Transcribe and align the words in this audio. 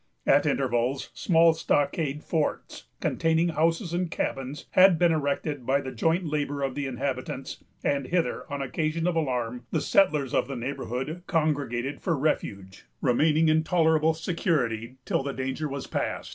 At 0.25 0.47
intervals, 0.47 1.11
small 1.13 1.53
stockade 1.53 2.23
forts, 2.23 2.85
containing 3.01 3.49
houses 3.49 3.93
and 3.93 4.09
cabins, 4.09 4.65
had 4.71 4.97
been 4.97 5.11
erected 5.11 5.63
by 5.63 5.79
the 5.79 5.91
joint 5.91 6.25
labor 6.25 6.63
of 6.63 6.73
the 6.73 6.87
inhabitants; 6.87 7.63
and 7.83 8.07
hither, 8.07 8.51
on 8.51 8.63
occasion 8.63 9.05
of 9.05 9.15
alarm, 9.15 9.67
the 9.69 9.79
settlers 9.79 10.33
of 10.33 10.47
the 10.47 10.55
neighborhood 10.55 11.21
congregated 11.27 12.01
for 12.01 12.17
refuge, 12.17 12.87
remaining 12.99 13.47
in 13.47 13.63
tolerable 13.63 14.15
security 14.15 14.95
till 15.05 15.21
the 15.21 15.33
danger 15.33 15.69
was 15.69 15.85
past. 15.85 16.29